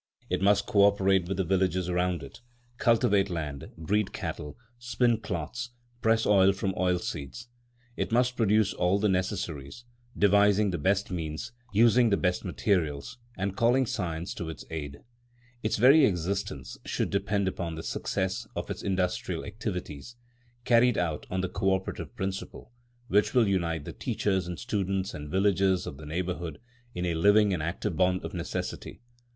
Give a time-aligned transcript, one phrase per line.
[0.31, 2.39] It must co operate with the villages round it,
[2.79, 5.69] cultivate land, breed cattle, spin cloths,
[6.01, 7.49] press oil from oil seeds;
[7.95, 9.85] it must produce all the necessaries,
[10.17, 15.01] devising the best means, using the best materials, and calling science to its aid.
[15.61, 20.15] Its very existence should depend upon the success of its industrial activities
[20.65, 22.71] carried out on the co operative principle,
[23.07, 26.57] which will unite the teachers and students and villagers of the neighbourhood
[26.95, 28.99] in a living and active bond of necessity.